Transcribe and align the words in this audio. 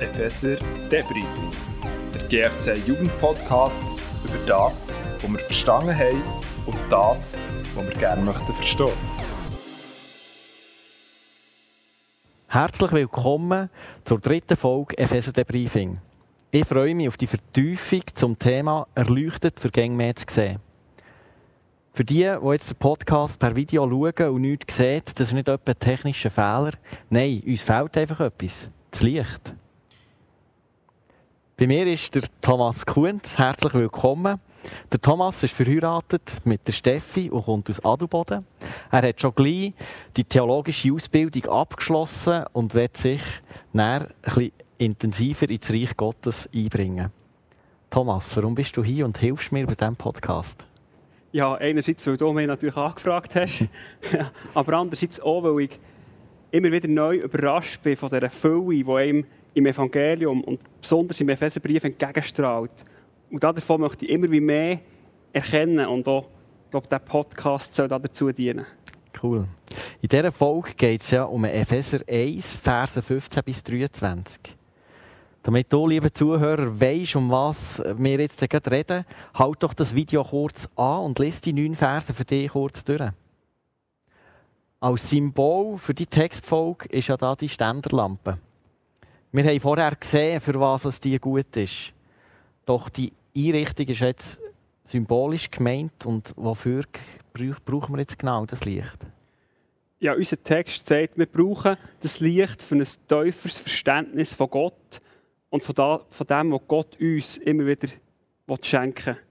Epheser 0.00 0.58
Debriefing, 0.92 1.50
der 2.14 2.22
GFC 2.28 2.86
Jugendpodcast 2.86 3.82
über 4.24 4.38
das, 4.46 4.92
was 5.20 5.28
wir 5.28 5.38
verstanden 5.40 5.92
haben 5.92 6.22
und 6.66 6.76
das, 6.88 7.36
was 7.74 7.88
wir 7.88 7.96
gerne 7.96 8.22
möchten 8.22 8.52
verstehen. 8.52 8.92
Herzlich 12.46 12.92
willkommen 12.92 13.70
zur 14.04 14.20
dritten 14.20 14.56
Folge 14.56 14.96
Epheser 14.98 15.32
Debriefing. 15.32 15.98
Ich 16.52 16.64
freue 16.64 16.94
mich 16.94 17.08
auf 17.08 17.16
die 17.16 17.26
Vertiefung 17.26 18.02
zum 18.14 18.38
Thema 18.38 18.86
Erleuchtet 18.94 19.58
für 19.58 19.70
Gang 19.70 19.96
mehr 19.96 20.14
zu 20.14 20.26
sehen. 20.30 20.60
Für 21.92 22.04
die, 22.04 22.22
die 22.40 22.48
jetzt 22.50 22.70
den 22.70 22.76
Podcast 22.76 23.36
per 23.40 23.56
Video 23.56 23.82
schauen 23.88 24.32
und 24.32 24.42
nichts 24.42 24.76
sehen, 24.76 25.02
das 25.16 25.26
ist 25.26 25.32
nicht 25.32 25.48
etwa 25.48 25.72
ein 25.72 25.78
technischer 25.80 26.30
Fehler. 26.30 26.74
Nein, 27.10 27.42
uns 27.44 27.62
fehlt 27.62 27.96
einfach 27.96 28.20
etwas. 28.20 28.68
Das 28.92 29.02
Licht. 29.02 29.54
Bei 31.58 31.66
mir 31.66 31.88
ist 31.88 32.14
der 32.14 32.22
Thomas 32.40 32.86
Kuhns. 32.86 33.36
Herzlich 33.36 33.74
willkommen. 33.74 34.38
Der 34.92 35.00
Thomas 35.00 35.42
ist 35.42 35.54
verheiratet 35.54 36.36
mit 36.44 36.64
der 36.68 36.72
Steffi 36.72 37.30
und 37.30 37.46
kommt 37.46 37.68
aus 37.68 37.84
Adelboden. 37.84 38.46
Er 38.92 39.02
hat 39.02 39.20
schon 39.20 39.34
gleich 39.34 39.72
die 40.16 40.22
theologische 40.22 40.92
Ausbildung 40.92 41.46
abgeschlossen 41.46 42.44
und 42.52 42.74
wird 42.74 42.96
sich 42.96 43.20
näher 43.72 44.06
bisschen 44.22 44.52
intensiver 44.78 45.50
ins 45.50 45.68
Reich 45.68 45.96
Gottes 45.96 46.48
einbringen. 46.54 47.10
Thomas, 47.90 48.36
warum 48.36 48.54
bist 48.54 48.76
du 48.76 48.84
hier 48.84 49.04
und 49.04 49.18
hilfst 49.18 49.50
mir 49.50 49.66
bei 49.66 49.74
diesem 49.74 49.96
Podcast? 49.96 50.64
Ja, 51.32 51.56
einerseits, 51.56 52.06
weil 52.06 52.18
du 52.18 52.32
mich 52.32 52.46
natürlich 52.46 52.76
angefragt 52.76 53.34
hast, 53.34 53.64
aber 54.54 54.74
andererseits 54.74 55.18
auch, 55.18 55.42
weil 55.42 55.64
ich 55.64 55.80
immer 56.50 56.72
wieder 56.72 56.88
neu 56.88 57.16
überrascht 57.16 57.82
bin 57.82 57.96
von 57.96 58.08
dieser 58.08 58.30
Fülle, 58.30 58.84
die 58.84 58.90
einem 58.90 59.24
im 59.54 59.66
Evangelium 59.66 60.42
und 60.44 60.60
besonders 60.80 61.20
im 61.20 61.28
Epheserbrief 61.28 61.84
entgegenstrahlt. 61.84 62.70
Und 63.30 63.42
davon 63.42 63.80
möchte 63.80 64.06
ich 64.06 64.12
immer 64.12 64.30
wie 64.30 64.40
mehr 64.40 64.80
erkennen 65.32 65.86
und 65.86 66.08
auch, 66.08 66.28
ich 66.64 66.70
glaube, 66.70 66.86
dieser 66.86 66.98
Podcast 66.98 67.74
soll 67.74 67.88
dazu 67.88 68.32
dienen. 68.32 68.66
Cool. 69.22 69.48
In 70.00 70.08
dieser 70.08 70.32
Folge 70.32 70.74
geht 70.74 71.02
es 71.02 71.10
ja 71.10 71.24
um 71.24 71.44
Epheser 71.44 72.00
1, 72.08 72.56
Verse 72.58 73.02
15 73.02 73.42
bis 73.44 73.64
23. 73.64 74.56
Damit 75.42 75.72
du, 75.72 75.86
liebe 75.86 76.12
Zuhörer, 76.12 76.80
weisst, 76.80 77.16
um 77.16 77.30
was 77.30 77.82
wir 77.96 78.20
jetzt 78.20 78.38
gerade 78.48 78.70
reden, 78.70 79.04
halt 79.34 79.62
doch 79.62 79.74
das 79.74 79.94
Video 79.94 80.22
kurz 80.22 80.68
an 80.76 81.04
und 81.04 81.18
liest 81.18 81.46
die 81.46 81.52
neun 81.52 81.74
Verse 81.74 82.12
für 82.12 82.24
dich 82.24 82.50
kurz 82.50 82.84
durch. 82.84 83.10
Als 84.80 85.10
Symbol 85.10 85.76
für 85.76 85.92
die 85.92 86.06
Textfolge 86.06 86.88
ist 86.90 87.08
ja 87.08 87.16
da 87.16 87.34
die 87.34 87.48
Ständerlampe. 87.48 88.38
Wir 89.32 89.44
haben 89.44 89.60
vorher 89.60 89.96
gesehen, 89.96 90.40
für 90.40 90.54
was 90.60 90.84
es 90.84 91.00
die 91.00 91.18
gut 91.18 91.56
ist. 91.56 91.92
Doch 92.64 92.88
die 92.88 93.12
Einrichtung 93.36 93.88
ist 93.88 93.98
jetzt 93.98 94.38
symbolisch 94.84 95.50
gemeint 95.50 96.06
und 96.06 96.32
wofür 96.36 96.84
brauchen 97.64 97.96
wir 97.96 98.00
jetzt 98.00 98.20
genau 98.20 98.46
das 98.46 98.64
Licht? 98.64 99.04
Ja, 99.98 100.14
unser 100.14 100.40
Text 100.40 100.86
sagt, 100.86 101.18
wir 101.18 101.26
brauchen 101.26 101.76
das 102.00 102.20
Licht 102.20 102.62
für 102.62 102.76
ein 102.76 102.86
tieferes 103.08 103.58
Verständnis 103.58 104.32
von 104.32 104.48
Gott 104.48 105.00
und 105.50 105.64
von, 105.64 105.74
dem, 105.74 106.52
was 106.52 106.60
Gott 106.68 107.00
uns 107.00 107.36
immer 107.38 107.66
wieder 107.66 107.88
schenken 108.62 109.16
will. 109.16 109.27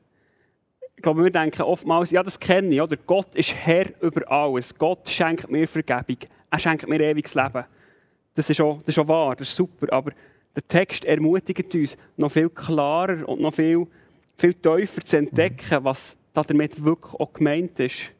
Ich 0.97 1.03
glaube, 1.03 1.23
wir 1.23 1.29
denken 1.29 1.61
oftmals, 1.61 2.09
ja, 2.09 2.23
das 2.23 2.39
kenne 2.39 2.73
ich, 2.73 2.81
oder? 2.81 2.97
Gott 2.97 3.35
ist 3.35 3.53
Herr 3.53 3.85
über 4.01 4.29
alles. 4.31 4.75
Gott 4.75 5.07
schenkt 5.07 5.49
mir 5.49 5.67
Vergebung. 5.67 6.17
Er 6.49 6.59
schenkt 6.59 6.89
mir 6.89 6.99
ewiges 6.99 7.35
Leben. 7.35 7.65
Das 8.33 8.49
ist, 8.49 8.59
auch, 8.59 8.79
das 8.79 8.89
ist 8.89 8.99
auch 8.99 9.07
wahr, 9.07 9.35
das 9.35 9.49
ist 9.49 9.55
super. 9.55 9.93
Aber 9.93 10.11
der 10.55 10.67
Text 10.67 11.05
ermutigt 11.05 11.73
uns, 11.75 11.97
noch 12.17 12.31
viel 12.31 12.49
klarer 12.49 13.29
und 13.29 13.39
noch 13.39 13.53
viel, 13.53 13.85
viel 14.37 14.55
tiefer 14.55 15.05
zu 15.05 15.17
entdecken, 15.17 15.83
was 15.83 16.17
damit 16.33 16.83
wirklich 16.83 17.13
auch 17.13 17.31
gemeint 17.31 17.79
ist. 17.79 18.11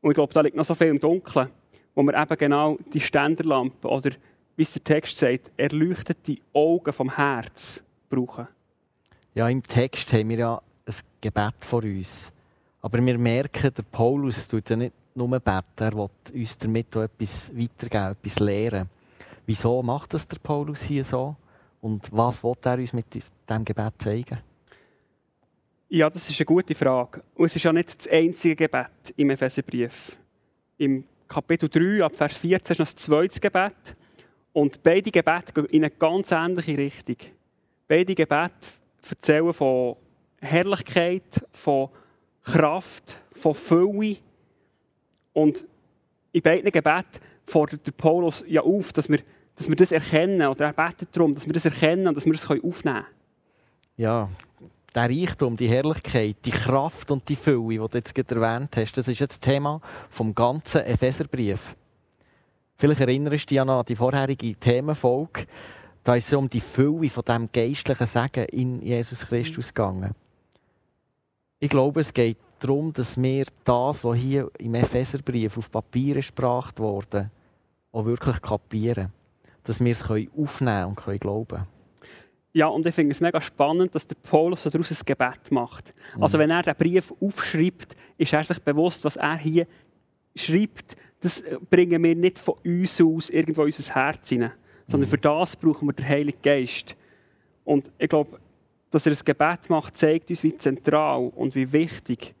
Und 0.00 0.12
ich 0.12 0.14
glaube, 0.14 0.32
da 0.32 0.42
liegt 0.42 0.56
noch 0.56 0.64
so 0.64 0.76
viel 0.76 0.88
im 0.88 1.00
Dunkeln, 1.00 1.48
wo 1.96 2.02
wir 2.04 2.14
eben 2.14 2.38
genau 2.38 2.78
die 2.92 3.00
Ständerlampe 3.00 3.88
oder, 3.88 4.10
wie 4.54 4.62
es 4.62 4.72
der 4.72 4.84
Text 4.84 5.18
sagt, 5.18 5.50
erleuchtet 5.56 6.18
die 6.28 6.40
Augen 6.52 6.92
vom 6.92 7.16
Herz 7.16 7.82
brauchen. 8.08 8.46
Ja, 9.34 9.48
im 9.48 9.62
Text 9.62 10.12
haben 10.12 10.28
wir 10.28 10.38
ja 10.38 10.62
ein 10.86 10.94
Gebet 11.20 11.54
vor 11.60 11.82
uns. 11.82 12.32
Aber 12.80 13.04
wir 13.04 13.18
merken, 13.18 13.72
der 13.74 13.82
Paulus 13.82 14.48
tut 14.48 14.68
ja 14.70 14.76
nicht 14.76 14.92
nur 15.14 15.28
beten, 15.28 15.64
er 15.76 15.92
will 15.94 16.08
uns 16.34 16.58
damit 16.58 16.96
auch 16.96 17.02
etwas 17.02 17.50
weitergeben, 17.54 18.16
etwas 18.20 18.38
lehren. 18.40 18.88
Wieso 19.46 19.82
macht 19.82 20.14
das 20.14 20.26
der 20.26 20.38
Paulus 20.38 20.82
hier 20.82 21.04
so? 21.04 21.36
Und 21.80 22.10
was 22.12 22.42
will 22.42 22.54
er 22.62 22.78
uns 22.78 22.92
mit 22.92 23.06
diesem 23.12 23.64
Gebet 23.64 23.94
zeigen? 23.98 24.38
Ja, 25.88 26.08
das 26.08 26.30
ist 26.30 26.40
eine 26.40 26.46
gute 26.46 26.74
Frage. 26.74 27.22
Und 27.34 27.46
es 27.46 27.56
ist 27.56 27.64
ja 27.64 27.72
nicht 27.72 27.98
das 27.98 28.08
einzige 28.08 28.56
Gebet 28.56 29.12
im 29.16 29.30
Epheserbrief. 29.30 30.16
Im 30.78 31.04
Kapitel 31.28 31.68
3, 31.68 32.04
ab 32.04 32.16
Vers 32.16 32.36
14, 32.38 32.72
ist 32.72 32.78
noch 32.78 32.86
das 32.86 32.96
zweite 32.96 33.40
Gebet. 33.40 33.96
Und 34.52 34.82
beide 34.82 35.10
Gebete 35.10 35.52
gehen 35.52 35.66
in 35.66 35.84
eine 35.84 35.90
ganz 35.90 36.30
ähnliche 36.30 36.78
Richtung. 36.78 37.16
Beide 37.88 38.14
Gebete 38.14 38.68
erzählen 39.08 39.52
von 39.52 39.96
Herrlichkeit, 40.42 41.46
von 41.50 41.88
Kraft, 42.44 43.18
von 43.32 43.54
Fülle. 43.54 44.16
Und 45.32 45.64
in 46.32 46.42
beiden 46.42 46.70
Gebeten 46.70 47.20
fordert 47.46 47.86
der 47.86 47.92
Paulus 47.92 48.44
ja 48.46 48.62
auf, 48.62 48.92
dass 48.92 49.08
wir, 49.08 49.20
dass 49.56 49.68
wir 49.68 49.76
das 49.76 49.92
erkennen, 49.92 50.46
oder 50.46 50.66
er 50.66 50.72
betet 50.72 51.16
darum, 51.16 51.34
dass 51.34 51.46
wir 51.46 51.52
das 51.52 51.64
erkennen 51.64 52.08
und 52.08 52.16
dass 52.16 52.26
wir 52.26 52.32
das 52.32 52.44
aufnehmen 52.44 52.72
können. 52.72 53.06
Ja, 53.96 54.28
der 54.94 55.08
Reichtum, 55.08 55.56
die 55.56 55.68
Herrlichkeit, 55.68 56.36
die 56.44 56.50
Kraft 56.50 57.10
und 57.10 57.28
die 57.28 57.36
Fülle, 57.36 57.68
die 57.68 57.76
du 57.78 57.88
jetzt 57.98 58.14
gerade 58.14 58.34
erwähnt 58.34 58.76
hast, 58.76 58.92
das 58.92 59.08
ist 59.08 59.20
jetzt 59.20 59.32
das 59.32 59.40
Thema 59.40 59.80
vom 60.10 60.34
ganzen 60.34 60.82
Epheserbrief. 60.82 61.76
Vielleicht 62.76 63.00
erinnerst 63.00 63.44
du 63.44 63.54
dich 63.54 63.60
an 63.60 63.84
die 63.86 63.96
vorherige 63.96 64.54
Themenfolge. 64.56 65.46
Da 66.04 66.16
ist 66.16 66.26
es 66.26 66.34
um 66.34 66.50
die 66.50 66.60
Fülle 66.60 67.08
von 67.08 67.24
dem 67.24 67.48
geistlichen 67.52 68.06
Segen 68.06 68.44
in 68.46 68.82
Jesus 68.82 69.20
Christus 69.20 69.72
gegangen. 69.72 70.14
Ich 71.62 71.68
glaube, 71.68 72.00
es 72.00 72.12
geht 72.12 72.38
darum, 72.58 72.92
dass 72.92 73.16
wir 73.16 73.44
das, 73.62 74.02
was 74.02 74.18
hier 74.18 74.50
im 74.58 74.74
Epheserbrief 74.74 75.56
auf 75.56 75.70
Papier 75.70 76.20
gebracht 76.20 76.80
wurde, 76.80 77.30
auch 77.92 78.04
wirklich 78.04 78.42
kapieren. 78.42 79.12
Dass 79.62 79.78
wir 79.78 79.92
es 79.92 80.02
aufnehmen 80.02 80.86
und 80.86 80.96
können 80.96 81.20
glauben 81.20 81.64
Ja, 82.52 82.66
und 82.66 82.84
ich 82.84 82.92
finde 82.92 83.12
es 83.12 83.20
mega 83.20 83.40
spannend, 83.40 83.94
dass 83.94 84.08
der 84.08 84.16
Paulus 84.16 84.64
daraus 84.64 84.90
ein 84.90 85.06
Gebet 85.06 85.52
macht. 85.52 85.94
Mhm. 86.16 86.24
Also 86.24 86.36
wenn 86.36 86.50
er 86.50 86.64
den 86.64 86.74
Brief 86.74 87.14
aufschreibt, 87.20 87.94
ist 88.18 88.32
er 88.32 88.42
sich 88.42 88.58
bewusst, 88.60 89.04
was 89.04 89.14
er 89.14 89.36
hier 89.36 89.68
schreibt, 90.34 90.96
das 91.20 91.44
bringen 91.70 92.02
wir 92.02 92.16
nicht 92.16 92.40
von 92.40 92.56
uns 92.64 93.00
aus 93.00 93.30
irgendwo 93.30 93.62
in 93.62 93.66
unser 93.66 93.94
Herz 93.94 94.28
hinein. 94.30 94.50
Sondern 94.88 95.08
mhm. 95.08 95.12
für 95.12 95.18
das 95.18 95.54
brauchen 95.54 95.86
wir 95.86 95.92
den 95.92 96.08
Heiligen 96.08 96.42
Geist. 96.42 96.96
Und 97.62 97.88
ich 97.98 98.08
glaube, 98.08 98.40
dass 98.92 99.06
er 99.06 99.12
ein 99.12 99.18
Gebet 99.24 99.68
macht, 99.68 99.98
zeigt 99.98 100.30
uns, 100.30 100.42
wie 100.42 100.56
zentral 100.56 101.32
und 101.34 101.54
wie 101.54 101.72
wichtig 101.72 102.34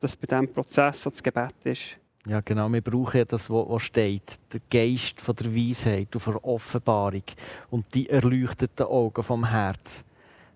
das 0.00 0.16
bei 0.16 0.26
diesem 0.26 0.52
Prozess 0.52 1.02
das 1.02 1.22
Gebet 1.22 1.54
ist. 1.64 1.96
Ja, 2.28 2.40
genau. 2.40 2.68
Wir 2.72 2.80
brauchen 2.80 3.18
ja 3.18 3.24
das, 3.24 3.50
was 3.50 3.82
steht. 3.82 4.38
Der 4.52 4.60
Geist 4.70 5.20
von 5.20 5.36
der 5.36 5.54
Weisheit 5.54 6.14
und 6.14 6.26
der 6.26 6.44
Offenbarung 6.44 7.22
und 7.70 7.86
die 7.94 8.08
erleuchteten 8.08 8.86
Augen 8.86 9.22
vom 9.22 9.48
Herz. 9.48 10.04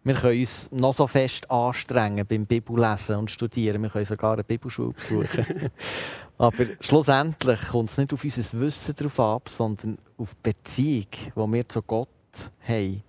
Wir 0.03 0.15
können 0.15 0.41
uns 0.41 0.69
noch 0.73 0.95
so 0.95 1.07
fest 1.07 1.51
anstrengen 1.51 2.27
beim 2.27 2.47
Bibellesen 2.47 3.17
und 3.17 3.31
Studieren. 3.31 3.83
Wir 3.83 3.91
können 3.91 4.07
sogar 4.07 4.33
eine 4.33 4.45
Bibelschule 4.45 4.95
besuchen. 4.95 5.71
Aber 6.39 6.65
schlussendlich 6.81 7.61
kommt 7.69 7.91
es 7.91 7.99
nicht 7.99 8.13
auf 8.15 8.25
unser 8.25 8.61
Wissen 8.61 8.97
darauf 8.97 9.21
ab, 9.21 9.49
sondern 9.51 9.99
auf 10.17 10.31
die 10.35 10.53
Beziehung, 10.53 11.07
die 11.13 11.53
wir 11.53 11.69
zu 11.69 11.83
Gott 11.83 12.09
haben. 12.67 13.03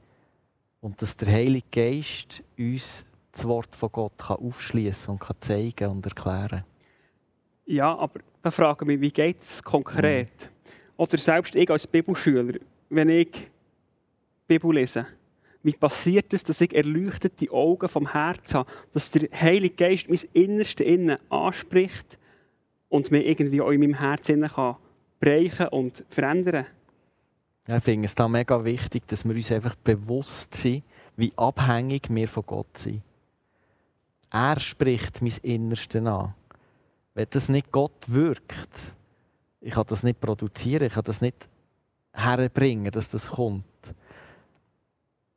Und 0.82 1.02
dass 1.02 1.16
der 1.16 1.32
Heilige 1.32 1.66
Geist 1.72 2.44
uns 2.58 3.06
das 3.32 3.48
Wort 3.48 3.76
von 3.76 3.92
Gott 3.92 4.22
aufschließen 4.30 5.14
und 5.14 5.20
kann 5.20 5.38
zeigen 5.40 5.90
und 5.90 6.06
erklären 6.06 6.64
Ja, 7.66 7.96
aber 7.96 8.20
da 8.42 8.52
frage 8.52 8.84
ich 8.84 8.88
mich, 8.88 9.02
wie 9.02 9.12
geht 9.12 9.42
es 9.42 9.64
konkret? 9.64 10.32
Mhm. 10.42 10.72
Oder 10.98 11.18
selbst 11.18 11.56
ich 11.56 11.70
als 11.70 11.88
Bibelschüler, 11.88 12.60
wenn 12.90 13.10
ich 13.10 13.50
Bibel 14.48 14.74
lese, 14.74 15.08
wie 15.64 15.74
passiert 15.74 16.34
es, 16.34 16.44
dass 16.44 16.60
ich 16.60 16.76
erleuchtete 16.76 17.52
Augen 17.52 17.88
vom 17.88 18.12
Herz 18.12 18.54
habe, 18.54 18.70
dass 18.94 19.12
der 19.12 19.30
Heilige 19.32 19.76
Geist 19.76 20.10
mein 20.10 20.20
Innerste 20.34 20.84
innen 20.84 21.18
anspricht 21.30 22.18
und 22.90 23.12
mich 23.12 23.26
irgendwie 23.28 23.62
auch 23.62 23.70
in 23.70 23.80
meinem 23.80 23.94
Herzen 23.94 24.48
kann 24.48 24.78
brechen 25.20 25.68
und 25.68 26.04
verändern? 26.10 26.66
Ja, 26.66 26.66
ich 27.68 27.84
finde 27.84 28.06
es 28.06 28.16
da 28.16 28.28
mega 28.28 28.64
wichtig, 28.64 29.08
dass 29.08 29.26
wir 29.26 29.36
uns 29.36 29.52
einfach 29.52 29.76
bewusst 29.76 30.56
sind, 30.56 30.84
wie 31.16 31.34
abhängig 31.38 32.10
wir 32.10 32.28
von 32.28 32.46
Gott 32.46 32.78
sind. 32.78 33.04
Er 34.32 34.60
spricht 34.60 35.22
mein 35.22 35.34
Innerste 35.44 36.00
an. 36.10 36.34
Wenn 37.14 37.28
das 37.30 37.50
nicht 37.50 37.72
Gott 37.72 37.92
wirkt, 38.08 38.96
ich 39.60 39.74
kann 39.74 39.86
das 39.88 40.04
nicht 40.04 40.20
produzieren, 40.20 40.88
ich 40.88 40.94
kann 40.94 41.04
das 41.04 41.22
nicht 41.22 41.48
herbringen, 42.14 42.92
dass 42.92 43.10
das 43.10 43.28
kommt. 43.32 43.66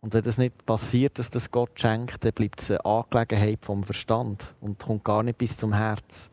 Und 0.00 0.12
wenn 0.14 0.22
das 0.22 0.38
nicht 0.38 0.64
passiert, 0.66 1.18
dass 1.18 1.30
das 1.30 1.50
Gott 1.50 1.80
schenkt, 1.80 2.24
dann 2.24 2.32
bleibt 2.32 2.62
es 2.62 2.70
eine 2.70 2.84
Angelegenheit 2.84 3.64
vom 3.64 3.82
Verstand 3.82 4.54
und 4.60 4.78
kommt 4.78 5.04
gar 5.04 5.22
nicht 5.22 5.38
bis 5.38 5.56
zum 5.56 5.72
Herz. 5.72 6.30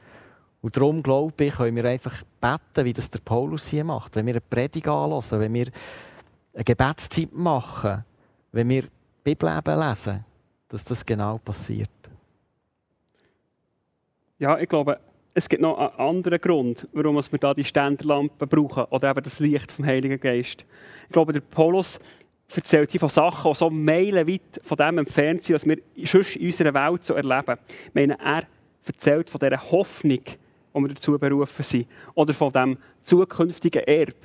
Und 0.61 0.77
darum 0.77 1.01
glaube 1.01 1.45
ich, 1.45 1.55
können 1.55 1.75
wir 1.75 1.85
einfach 1.85 2.23
beten, 2.39 2.85
wie 2.85 2.93
das 2.93 3.09
der 3.09 3.19
Paulus 3.19 3.67
hier 3.67 3.83
macht. 3.83 4.15
Wenn 4.15 4.27
wir 4.27 4.33
eine 4.33 4.41
Predigt 4.41 4.87
anlassen, 4.87 5.39
wenn 5.39 5.53
wir 5.53 5.67
eine 6.53 6.63
Gebetszeit 6.63 7.33
machen, 7.33 8.05
wenn 8.51 8.69
wir 8.69 8.83
die 8.83 8.89
Bibel 9.23 9.49
lesen, 9.65 10.23
dass 10.69 10.83
das 10.83 11.05
genau 11.05 11.37
passiert. 11.39 11.89
Ja, 14.37 14.57
ich 14.57 14.69
glaube, 14.69 14.99
es 15.33 15.47
gibt 15.47 15.61
noch 15.61 15.77
einen 15.77 15.99
anderen 15.99 16.39
Grund, 16.39 16.87
warum 16.93 17.15
wir 17.15 17.39
da 17.39 17.53
die 17.53 17.63
Ständerlampe 17.63 18.47
brauchen 18.47 18.83
oder 18.85 19.11
eben 19.11 19.23
das 19.23 19.39
Licht 19.39 19.71
vom 19.71 19.85
Heiligen 19.85 20.19
Geist. 20.19 20.65
Ich 21.05 21.11
glaube, 21.11 21.33
der 21.33 21.41
Paulus 21.41 21.99
erzählt 22.53 22.91
hier 22.91 22.99
von 22.99 23.09
Sachen, 23.09 23.51
die 23.51 23.57
so 23.57 23.69
meilenweit 23.69 24.61
von 24.63 24.77
dem 24.77 24.97
entfernt 24.97 25.43
sind, 25.43 25.55
was 25.55 25.65
wir 25.65 25.77
sonst 26.05 26.35
in 26.35 26.47
unserer 26.47 26.73
Welt 26.73 27.05
so 27.05 27.13
erleben. 27.13 27.57
Ich 27.87 27.93
meine, 27.93 28.19
er 28.19 28.43
erzählt 28.85 29.29
von 29.29 29.39
dieser 29.39 29.71
Hoffnung, 29.71 30.21
die 30.73 30.79
wir 30.79 30.87
dazu 30.89 31.17
berufen 31.17 31.63
sind, 31.63 31.87
oder 32.13 32.33
von 32.33 32.51
dem 32.51 32.77
zukünftigen 33.03 33.83
Erbe. 33.83 34.15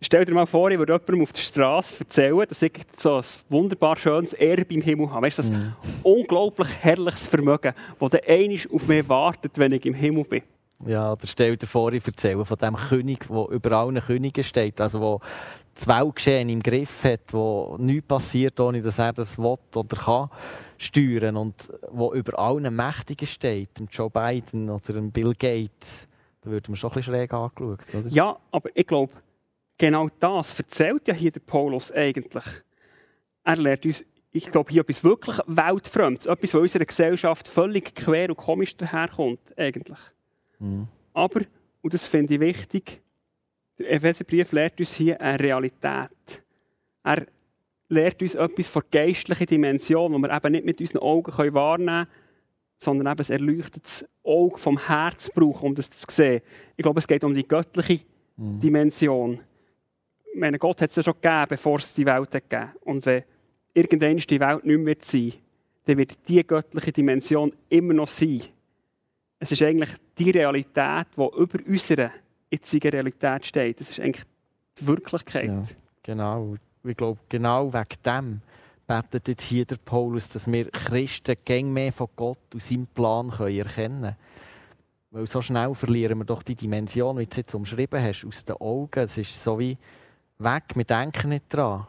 Stell 0.00 0.24
dir 0.24 0.32
mal 0.32 0.46
vor, 0.46 0.70
ich 0.70 0.78
würde 0.78 0.92
jemandem 0.92 1.22
auf 1.22 1.32
der 1.32 1.40
Straße 1.40 1.96
erzählen, 1.98 2.46
dass 2.48 2.62
ich 2.62 2.72
so 2.96 3.16
ein 3.16 3.24
wunderbar 3.48 3.96
schönes 3.96 4.32
Erbe 4.32 4.72
im 4.74 4.80
Himmel 4.80 5.10
habe. 5.10 5.26
Weißt 5.26 5.38
du, 5.38 5.42
das 5.42 5.50
mm. 5.50 5.74
unglaublich 6.04 6.68
herrliches 6.80 7.26
Vermögen, 7.26 7.74
das 7.98 8.10
dann 8.10 8.20
einmal 8.28 8.58
auf 8.72 8.86
mich 8.86 9.08
wartet, 9.08 9.58
wenn 9.58 9.72
ich 9.72 9.84
im 9.84 9.94
Himmel 9.94 10.24
bin. 10.24 10.42
Ja, 10.86 11.12
oder 11.12 11.26
stell 11.26 11.56
dir 11.56 11.66
vor, 11.66 11.92
ich 11.92 12.06
erzähle 12.06 12.44
von 12.44 12.56
dem 12.56 12.76
König, 12.76 13.26
der 13.28 13.48
über 13.48 13.72
allen 13.72 14.00
Königen 14.00 14.44
steht, 14.44 14.80
also 14.80 15.00
wo 15.00 15.20
das 15.74 15.88
Weltgeschehen 15.88 16.48
im 16.48 16.62
Griff 16.62 17.02
hat, 17.02 17.32
wo 17.32 17.76
nichts 17.80 18.06
passiert, 18.06 18.60
ohne 18.60 18.80
dass 18.80 18.98
er 19.00 19.12
das 19.12 19.36
will 19.36 19.58
oder 19.74 19.96
kann 19.96 20.30
steuern 20.78 21.36
und 21.36 21.72
wo 21.90 22.14
über 22.14 22.38
allen 22.38 22.74
Mächtigen 22.74 23.26
steht, 23.26 23.78
dem 23.78 23.88
Joe 23.90 24.08
Biden 24.08 24.70
oder 24.70 24.92
dem 24.92 25.10
Bill 25.10 25.34
Gates. 25.34 26.08
Da 26.40 26.50
würde 26.50 26.70
man 26.70 26.76
schon 26.76 26.90
ein 26.90 26.94
bisschen 26.94 27.14
schräg 27.14 27.32
angeschaut, 27.32 27.80
oder? 27.92 28.08
Ja, 28.08 28.38
aber 28.52 28.70
ich 28.74 28.86
glaube, 28.86 29.12
genau 29.76 30.08
das 30.20 30.58
erzählt 30.58 31.08
ja 31.08 31.14
hier 31.14 31.32
der 31.32 31.40
Paulus 31.40 31.90
eigentlich. 31.92 32.44
Er 33.44 33.56
lehrt 33.56 33.84
uns, 33.84 34.04
ich 34.30 34.46
glaube, 34.50 34.70
hier 34.70 34.82
etwas 34.82 35.02
wirklich 35.02 35.38
Weltfremdes, 35.46 36.26
etwas, 36.26 36.54
was 36.54 36.60
unserer 36.60 36.84
Gesellschaft 36.84 37.48
völlig 37.48 37.94
quer 37.94 38.30
und 38.30 38.36
komisch 38.36 38.76
daherkommt, 38.76 39.40
eigentlich. 39.56 39.98
Mhm. 40.58 40.86
Aber, 41.12 41.40
und 41.82 41.94
das 41.94 42.06
finde 42.06 42.34
ich 42.34 42.40
wichtig, 42.40 43.00
der 43.78 43.92
Epheserbrief 43.92 44.52
lehrt 44.52 44.78
uns 44.78 44.94
hier 44.94 45.20
eine 45.20 45.40
Realität. 45.40 46.42
Er 47.04 47.26
lehrt 47.88 48.20
uns 48.22 48.34
etwas 48.34 48.68
von 48.68 48.82
geistlicher 48.90 49.46
Dimension, 49.46 50.12
die 50.12 50.18
wir 50.18 50.36
eben 50.36 50.52
nicht 50.52 50.66
mit 50.66 50.80
unseren 50.80 50.98
Augen 50.98 51.54
wahrnehmen 51.54 51.86
können, 51.86 52.08
sondern 52.78 53.12
eben 53.12 53.26
ein 53.26 53.32
erleuchtetes 53.32 54.06
Auge 54.22 54.58
vom 54.58 54.78
Herz 54.78 55.30
brauchen, 55.30 55.68
um 55.68 55.74
das 55.74 55.90
zu 55.90 56.06
sehen. 56.10 56.42
Ich 56.76 56.82
glaube, 56.82 56.98
es 57.00 57.08
geht 57.08 57.24
um 57.24 57.34
die 57.34 57.46
göttliche 57.46 58.00
mhm. 58.36 58.60
Dimension 58.60 59.40
ich 60.38 60.40
meine, 60.40 60.58
Gott 60.60 60.80
hat 60.82 60.90
es 60.90 60.96
ja 60.96 61.02
schon 61.02 61.14
gegeben, 61.20 61.46
bevor 61.48 61.78
es 61.78 61.94
die 61.94 62.06
Welt 62.06 62.30
gegeben 62.30 62.70
Und 62.82 63.04
wenn 63.06 63.24
irgendwann 63.74 64.18
die 64.18 64.38
Welt 64.38 64.64
nicht 64.64 64.78
mehr 64.78 64.96
sein 65.00 65.32
dann 65.84 65.98
wird 65.98 66.28
die 66.28 66.46
göttliche 66.46 66.92
Dimension 66.92 67.50
immer 67.70 67.94
noch 67.94 68.08
sein. 68.08 68.42
Es 69.38 69.50
ist 69.50 69.62
eigentlich 69.62 69.88
die 70.18 70.30
Realität, 70.30 71.06
die 71.16 71.40
über 71.40 71.58
unserer 71.66 72.12
jetzigen 72.50 72.90
Realität 72.90 73.46
steht. 73.46 73.80
Das 73.80 73.88
ist 73.88 73.98
eigentlich 73.98 74.24
die 74.78 74.86
Wirklichkeit. 74.86 75.46
Ja, 75.46 75.62
genau. 76.02 76.56
Ich 76.84 76.96
glaube, 76.96 77.20
genau 77.28 77.72
wegen 77.72 78.02
dem 78.04 78.40
betet 78.86 79.28
jetzt 79.28 79.42
hier 79.42 79.66
der 79.66 79.76
Paulus, 79.76 80.28
dass 80.28 80.50
wir 80.50 80.70
Christen 80.70 81.36
gäng 81.44 81.72
mehr 81.72 81.92
von 81.92 82.08
Gott 82.16 82.38
und 82.54 82.62
seinem 82.62 82.86
Plan 82.86 83.30
erkennen 83.30 83.66
können. 83.74 84.16
Weil 85.10 85.26
so 85.26 85.42
schnell 85.42 85.74
verlieren 85.74 86.18
wir 86.18 86.24
doch 86.24 86.42
die 86.42 86.54
Dimension, 86.54 87.18
wie 87.18 87.24
du 87.24 87.30
es 87.30 87.36
jetzt 87.36 87.54
umschrieben 87.54 88.02
hast, 88.02 88.24
aus 88.24 88.44
den 88.44 88.56
Augen. 88.56 89.00
Es 89.00 89.16
ist 89.18 89.42
so 89.42 89.58
wie 89.58 89.76
weg, 90.38 90.64
wir 90.74 90.84
denken 90.84 91.30
nicht 91.30 91.52
dran. 91.52 91.86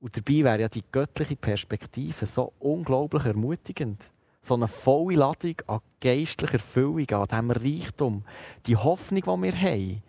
Und 0.00 0.16
dabei 0.16 0.44
wäre 0.44 0.60
ja 0.62 0.68
die 0.68 0.84
göttliche 0.90 1.36
Perspektive 1.36 2.26
so 2.26 2.52
unglaublich 2.58 3.24
ermutigend. 3.24 4.02
So 4.42 4.54
eine 4.54 4.68
volle 4.68 5.16
Ladung 5.16 5.56
an 5.66 5.80
geistlicher 6.00 6.54
Erfüllung, 6.54 7.08
an 7.10 7.28
diesem 7.28 7.50
Reichtum. 7.50 8.24
Die 8.66 8.76
Hoffnung, 8.76 9.22
die 9.22 9.42
wir 9.42 9.60
haben, 9.60 10.02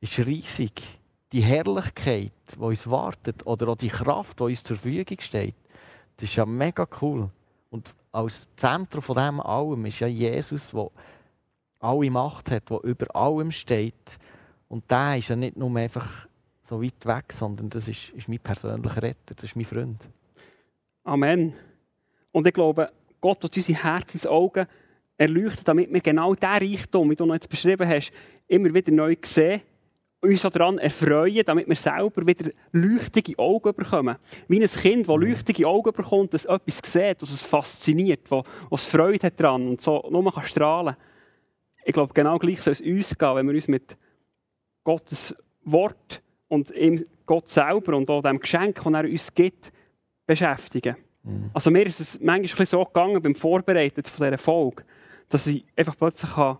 ist 0.00 0.18
riesig. 0.18 0.82
Die 1.32 1.40
Herrlichkeit, 1.40 2.32
die 2.54 2.58
uns 2.58 2.88
wartet, 2.88 3.46
oder 3.46 3.68
auch 3.68 3.76
die 3.76 3.88
Kraft, 3.88 4.38
die 4.38 4.44
uns 4.44 4.62
zur 4.62 4.76
Verfügung 4.76 5.18
steht, 5.20 5.54
das 6.16 6.28
ist 6.28 6.36
ja 6.36 6.46
mega 6.46 6.86
cool. 7.00 7.30
Und 7.70 7.94
als 8.12 8.46
Zentrum 8.56 9.02
von 9.02 9.16
dem 9.16 9.40
allem 9.40 9.86
ist 9.86 10.00
ja 10.00 10.06
Jesus, 10.06 10.70
der 10.70 10.90
alle 11.80 12.10
Macht 12.10 12.50
hat, 12.50 12.68
der 12.70 12.84
über 12.84 13.16
allem 13.16 13.50
steht. 13.50 14.18
Und 14.68 14.90
der 14.90 15.16
ist 15.16 15.28
ja 15.28 15.36
nicht 15.36 15.56
nur 15.56 15.74
einfach 15.76 16.26
so 16.68 16.82
weit 16.82 17.04
weg, 17.04 17.32
sondern 17.32 17.70
das 17.70 17.88
ist, 17.88 18.10
ist 18.10 18.28
mein 18.28 18.38
persönlicher 18.38 19.02
Retter, 19.02 19.34
das 19.34 19.44
ist 19.44 19.56
mein 19.56 19.64
Freund. 19.64 20.00
Amen. 21.04 21.54
Und 22.30 22.46
ich 22.46 22.54
glaube, 22.54 22.90
Gott 23.20 23.42
hat 23.42 23.56
unsere 23.56 23.82
Herzensaugen 23.82 24.66
erleuchtet, 25.16 25.66
damit 25.66 25.92
wir 25.92 26.00
genau 26.00 26.34
diesen 26.34 26.48
Reichtum, 26.48 27.10
wie 27.10 27.16
du 27.16 27.26
noch 27.26 27.34
jetzt 27.34 27.48
beschrieben 27.48 27.88
hast, 27.88 28.12
immer 28.48 28.72
wieder 28.72 28.92
neu 28.92 29.16
sehen, 29.22 29.62
uns 30.22 30.42
daran 30.42 30.78
erfreuen, 30.78 31.42
damit 31.44 31.68
wir 31.68 31.76
selber 31.76 32.26
wieder 32.26 32.50
leuchtige 32.70 33.36
Augen 33.38 33.74
bekommen. 33.74 34.16
Wie 34.46 34.62
ein 34.62 34.68
Kind, 34.68 35.08
das 35.08 35.16
leuchtige 35.16 35.66
Augen 35.66 35.92
bekommt, 35.92 36.32
das 36.32 36.44
etwas 36.44 36.80
sieht, 36.84 37.20
das 37.20 37.30
es 37.30 37.42
fasziniert, 37.42 38.20
das 38.70 38.86
Freude 38.86 39.26
hat 39.26 39.40
daran 39.40 39.68
und 39.68 39.80
so 39.80 40.08
nur 40.10 40.32
kann 40.32 40.44
strahlen 40.44 40.96
Ich 41.84 41.92
glaube, 41.92 42.14
genau 42.14 42.38
gleich 42.38 42.60
soll 42.60 42.72
es 42.72 42.80
uns 42.80 43.18
gehen, 43.18 43.36
wenn 43.36 43.46
wir 43.48 43.54
uns 43.54 43.68
mit 43.68 43.96
Gottes 44.84 45.34
Wort 45.64 46.22
und 46.48 46.70
ihm 46.70 47.04
Gott 47.26 47.48
selber 47.48 47.96
und 47.96 48.08
auch 48.08 48.22
dem 48.22 48.38
Geschenk, 48.38 48.76
das 48.76 48.92
er 48.92 49.04
uns 49.04 49.34
gibt, 49.34 49.72
beschäftigen. 50.26 50.96
Mhm. 51.24 51.50
Also 51.52 51.70
mir 51.70 51.86
ist 51.86 52.00
es 52.00 52.20
manchmal 52.20 52.66
so 52.66 52.84
gegangen 52.84 53.20
beim 53.20 53.34
Vorbereiten 53.34 54.04
von 54.04 54.26
dieser 54.26 54.38
Folge, 54.38 54.84
dass 55.28 55.48
ich 55.48 55.64
einfach 55.76 55.96
plötzlich 55.96 56.32
kann 56.32 56.58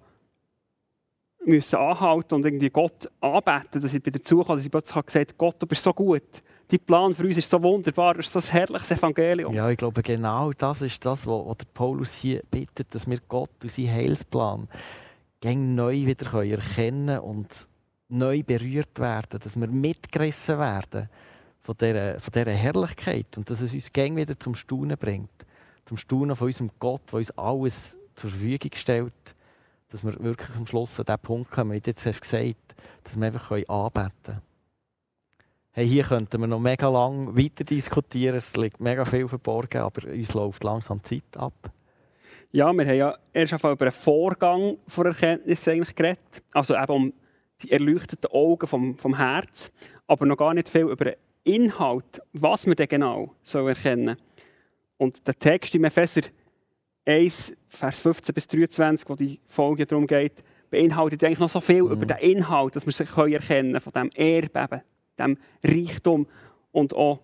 müssen 1.44 1.76
anhalten 1.76 2.34
und 2.34 2.44
irgendwie 2.44 2.70
Gott 2.70 3.10
anbeten, 3.20 3.80
dass 3.80 3.94
ich 3.94 4.02
bei 4.02 4.10
dazu 4.10 4.42
kam, 4.42 4.56
dass 4.56 4.64
ich 4.64 4.70
plötzlich 4.70 4.94
habe 4.94 5.06
gesagt 5.06 5.38
Gott, 5.38 5.56
du 5.58 5.66
bist 5.66 5.82
so 5.82 5.92
gut. 5.92 6.22
Dein 6.68 6.80
Plan 6.80 7.14
für 7.14 7.24
uns 7.24 7.36
ist 7.36 7.50
so 7.50 7.62
wunderbar, 7.62 8.14
das 8.14 8.26
ist 8.26 8.32
so 8.32 8.38
ein 8.38 8.52
herrliches 8.52 8.90
Evangelium. 8.92 9.54
Ja, 9.54 9.68
ich 9.68 9.76
glaube, 9.76 10.02
genau 10.02 10.52
das 10.52 10.80
ist 10.82 11.04
das, 11.04 11.26
was 11.26 11.58
der 11.58 11.66
Paulus 11.74 12.14
hier 12.14 12.42
bittet, 12.50 12.94
dass 12.94 13.08
wir 13.08 13.18
Gott 13.28 13.50
und 13.62 13.70
seinen 13.70 13.92
Heilsplan 13.92 14.68
gäng 15.40 15.74
neu 15.74 16.06
wieder 16.06 16.44
erkennen 16.44 17.18
und 17.18 17.48
neu 18.08 18.42
berührt 18.42 18.98
werden, 18.98 19.40
dass 19.40 19.58
wir 19.58 19.66
mitgerissen 19.66 20.58
werden 20.58 21.08
von 21.60 21.76
dieser, 21.78 22.20
von 22.20 22.32
dieser 22.32 22.52
Herrlichkeit 22.52 23.36
und 23.36 23.50
dass 23.50 23.60
es 23.60 23.72
uns 23.72 23.92
gäng 23.92 24.16
wieder 24.16 24.38
zum 24.38 24.54
Staunen 24.54 24.96
bringt. 24.96 25.30
Zum 25.86 25.96
Staunen 25.96 26.36
von 26.36 26.46
unserem 26.46 26.70
Gott, 26.78 27.02
der 27.10 27.18
uns 27.18 27.30
alles 27.32 27.96
zur 28.16 28.30
Verfügung 28.30 28.70
stellt, 28.74 29.34
dass 29.92 30.02
wir 30.02 30.18
wirklich 30.20 30.56
am 30.56 30.66
Schluss 30.66 30.98
an 30.98 31.06
den 31.06 31.18
Punkt 31.18 31.50
kommen, 31.50 31.72
wie 31.72 31.80
du 31.80 31.90
jetzt 31.90 32.06
hast 32.06 32.20
gesagt 32.20 32.56
dass 33.04 33.16
wir 33.16 33.26
einfach 33.26 33.50
anbeten 33.50 34.10
können. 34.24 34.42
Hey, 35.72 35.88
hier 35.88 36.04
könnten 36.04 36.40
wir 36.40 36.46
noch 36.46 36.60
mega 36.60 36.88
lang 36.88 37.36
weiter 37.36 37.64
diskutieren, 37.64 38.36
es 38.36 38.54
liegt 38.56 38.80
mega 38.80 39.04
viel 39.04 39.26
verborgen, 39.26 39.82
aber 39.82 40.06
uns 40.08 40.34
läuft 40.34 40.64
langsam 40.64 41.00
die 41.02 41.20
Zeit 41.20 41.40
ab. 41.40 41.72
Ja, 42.50 42.72
wir 42.72 42.86
haben 42.86 42.94
ja 42.96 43.16
erst 43.32 43.54
einmal 43.54 43.72
über 43.72 43.86
einen 43.86 43.92
Vorgang 43.92 44.76
von 44.86 45.06
Erkenntnis 45.06 45.66
eigentlich 45.66 45.94
geredet. 45.94 46.42
Also 46.52 46.74
eben 46.74 46.92
um 46.92 47.12
die 47.62 47.72
erleuchteten 47.72 48.30
Augen 48.30 48.66
vom, 48.66 48.98
vom 48.98 49.16
Herz, 49.16 49.72
aber 50.06 50.26
noch 50.26 50.36
gar 50.36 50.52
nicht 50.52 50.68
viel 50.68 50.82
über 50.82 51.04
den 51.04 51.16
Inhalt, 51.44 52.20
was 52.34 52.66
wir 52.66 52.74
denn 52.74 52.88
genau 52.88 53.34
sollen 53.42 53.68
erkennen 53.68 54.16
Und 54.98 55.26
der 55.26 55.38
Text 55.38 55.74
im 55.74 55.84
Epheser 55.84 56.22
1, 57.04 57.54
Vers 57.68 58.00
15 58.00 58.34
bis 58.34 58.48
23, 58.48 59.08
wo 59.08 59.14
die 59.14 59.40
Folge 59.46 59.86
darum 59.86 60.06
geht, 60.06 60.42
beinhaltet 60.70 61.22
eigentlich 61.24 61.38
noch 61.38 61.50
so 61.50 61.60
viel 61.60 61.82
mhm. 61.82 61.92
über 61.92 62.06
den 62.06 62.18
Inhalt, 62.18 62.76
dass 62.76 62.86
wir 62.86 62.92
sich 62.92 63.08
erkennen 63.16 63.80
von 63.80 63.92
dem 63.92 64.10
Erbe, 64.14 64.82
dem 65.18 65.36
Reichtum 65.64 66.26
und 66.72 66.94
auch 66.94 67.20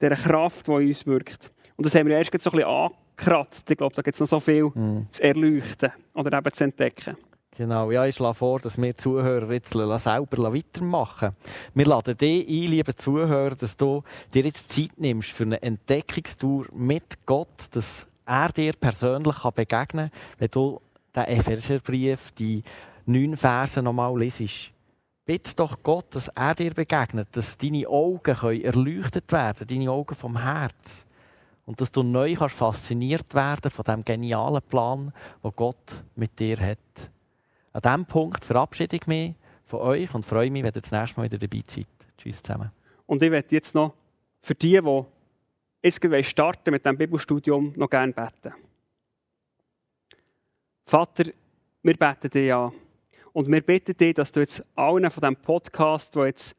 der 0.00 0.16
Kraft, 0.16 0.66
die 0.66 0.72
in 0.72 0.88
uns 0.88 1.06
wirkt. 1.06 1.50
Und 1.76 1.86
das 1.86 1.94
haben 1.94 2.08
wir 2.08 2.16
erst 2.16 2.30
so 2.40 2.50
ein 2.50 2.56
bisschen 2.56 2.68
angekratzt. 2.68 3.70
Ich 3.70 3.76
glaube, 3.78 3.94
da 3.94 4.02
gibt 4.02 4.14
es 4.14 4.20
noch 4.20 4.28
so 4.28 4.40
viel 4.40 4.70
mhm. 4.74 5.06
zu 5.10 5.22
erleuchten 5.22 5.92
oder 6.14 6.36
eben 6.36 6.52
zu 6.52 6.64
entdecken. 6.64 7.16
Genau, 7.56 7.90
ja, 7.90 8.06
ich 8.06 8.14
schlage 8.14 8.34
vor, 8.34 8.60
dass 8.60 8.80
wir 8.80 8.96
Zuhörer 8.96 9.52
jetzt 9.52 9.72
selber 9.72 10.54
weitermachen 10.54 11.36
Wir 11.74 11.84
laden 11.84 12.16
dich 12.16 12.48
ein, 12.48 12.70
liebe 12.70 12.94
Zuhörer, 12.94 13.54
dass 13.54 13.76
du 13.76 14.02
dir 14.32 14.44
jetzt 14.44 14.72
Zeit 14.72 14.92
nimmst 14.96 15.30
für 15.30 15.44
eine 15.44 15.60
Entdeckungstour 15.60 16.66
mit 16.72 17.26
Gott, 17.26 17.48
dass 17.72 18.06
er 18.30 18.52
dir 18.52 18.72
persönlich 18.74 19.36
begegnen 19.54 20.10
kann, 20.10 20.20
wenn 20.38 20.50
du 20.50 20.80
den 21.14 21.24
Epheserbrief, 21.24 22.32
die 22.32 22.62
neun 23.04 23.36
Verse 23.36 23.82
nochmal 23.82 24.18
liest. 24.18 24.72
bitte 25.24 25.54
doch 25.56 25.82
Gott, 25.82 26.14
dass 26.14 26.28
er 26.28 26.54
dir 26.54 26.72
begegnet, 26.72 27.28
dass 27.32 27.58
deine 27.58 27.88
Augen 27.88 28.34
können 28.34 28.62
erleuchtet 28.62 29.30
werden, 29.32 29.66
deine 29.66 29.90
Augen 29.90 30.14
vom 30.14 30.40
Herz. 30.40 31.06
Und 31.66 31.80
dass 31.80 31.92
du 31.92 32.02
neu 32.02 32.34
kannst 32.34 32.56
fasziniert 32.56 33.32
werden 33.34 33.70
von 33.70 33.84
dem 33.84 34.04
genialen 34.04 34.62
Plan, 34.62 35.12
den 35.44 35.52
Gott 35.54 36.04
mit 36.16 36.38
dir 36.38 36.58
hat. 36.58 36.78
An 37.72 37.82
diesem 37.82 38.06
Punkt 38.06 38.44
verabschiede 38.44 38.96
ich 38.96 39.06
mich 39.06 39.34
von 39.66 39.80
euch 39.80 40.12
und 40.14 40.26
freue 40.26 40.50
mich, 40.50 40.64
wenn 40.64 40.72
ihr 40.74 40.80
das 40.80 40.90
nächste 40.90 41.20
Mal 41.20 41.30
wieder 41.30 41.38
dabei 41.38 41.62
seid. 41.66 41.86
Tschüss 42.18 42.42
zusammen. 42.42 42.72
Und 43.06 43.22
ich 43.22 43.30
werde 43.30 43.48
jetzt 43.50 43.74
noch 43.74 43.94
für 44.42 44.54
die, 44.54 44.80
die 44.80 45.04
jetzt 45.82 46.28
starten 46.28 46.70
mit 46.70 46.84
diesem 46.84 46.98
Bibelstudium, 46.98 47.72
noch 47.76 47.88
gerne 47.88 48.12
beten. 48.12 48.54
Vater, 50.84 51.30
wir 51.82 51.96
beten 51.96 52.30
dir 52.30 52.44
ja. 52.44 52.72
Und 53.32 53.50
wir 53.50 53.60
bitten 53.60 53.96
dich, 53.96 54.14
dass 54.14 54.32
du 54.32 54.40
jetzt 54.40 54.64
allen 54.74 55.10
von 55.10 55.20
diesem 55.20 55.36
Podcast, 55.36 56.14
die 56.14 56.20
jetzt 56.20 56.56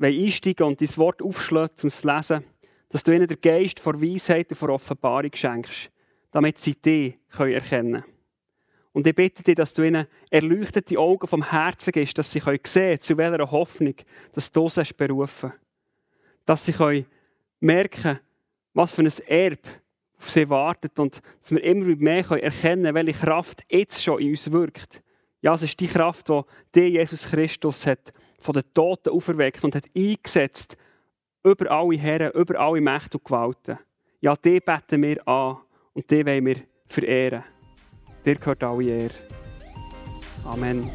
einsteigen 0.00 0.66
und 0.66 0.80
dein 0.80 0.96
Wort 0.96 1.22
aufschlägt, 1.22 1.84
es 1.84 2.00
zu 2.00 2.06
lesen, 2.06 2.44
dass 2.88 3.04
du 3.04 3.12
ihnen 3.12 3.28
den 3.28 3.40
Geist 3.40 3.78
vor 3.78 4.00
Weisheit 4.00 4.50
und 4.50 4.56
vor 4.56 4.70
Offenbarung 4.70 5.30
schenkst, 5.34 5.90
damit 6.30 6.58
sie 6.58 6.74
dich 6.74 7.14
erkennen 7.38 7.62
können. 7.68 8.04
Und 8.92 9.06
ich 9.06 9.14
bitte 9.14 9.42
dich, 9.42 9.54
dass 9.54 9.72
du 9.72 9.82
ihnen 9.82 10.06
erleuchtete 10.30 10.98
Augen 10.98 11.26
vom 11.26 11.50
Herzen 11.50 11.92
gibst, 11.92 12.18
dass 12.18 12.30
sie 12.30 12.40
sehen 12.40 12.62
können, 12.62 13.00
zu 13.00 13.16
welcher 13.16 13.50
Hoffnung 13.50 13.94
dass 14.32 14.52
du 14.52 14.68
sie 14.68 14.82
berufen 14.96 15.52
Dass 16.44 16.66
sie 16.66 16.72
können 16.72 17.06
merken 17.60 18.20
was 18.74 18.92
für 18.92 19.02
ein 19.02 19.12
Erbe 19.26 19.68
auf 20.18 20.30
sie 20.30 20.48
wartet 20.48 20.98
und 20.98 21.20
dass 21.40 21.50
wir 21.50 21.62
immer 21.64 21.86
mehr 21.96 22.24
erkennen 22.30 22.84
können, 22.84 22.94
welche 22.94 23.26
Kraft 23.26 23.62
jetzt 23.68 24.02
schon 24.02 24.20
in 24.20 24.30
uns 24.30 24.50
wirkt. 24.50 25.02
Ja, 25.40 25.54
es 25.54 25.62
ist 25.62 25.78
die 25.80 25.88
Kraft, 25.88 26.30
die 26.74 26.80
Jesus 26.80 27.30
Christus 27.30 27.86
hat 27.86 28.12
von 28.38 28.54
den 28.54 28.62
Toten 28.72 29.10
auferweckt 29.10 29.64
und 29.64 29.74
hat 29.74 29.84
eingesetzt 29.96 30.76
über 31.42 31.70
alle 31.70 31.98
Herren, 31.98 32.32
über 32.32 32.58
alle 32.60 32.80
Mächte 32.80 33.18
und 33.18 33.24
Gewalten. 33.24 33.78
Ja, 34.20 34.36
die 34.36 34.60
beten 34.60 35.02
wir 35.02 35.26
an 35.26 35.58
und 35.94 36.08
die 36.08 36.24
wollen 36.24 36.46
wir 36.46 36.56
verehren. 36.86 37.42
Dir 38.24 38.36
gehört 38.36 38.62
alle 38.62 38.84
Ehre. 38.84 39.14
Amen. 40.44 40.88